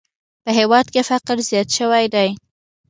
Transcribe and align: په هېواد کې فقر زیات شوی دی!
په 0.43 0.51
هېواد 0.59 0.85
کې 0.93 1.01
فقر 1.09 1.37
زیات 1.49 1.69
شوی 1.77 2.05
دی! 2.13 2.29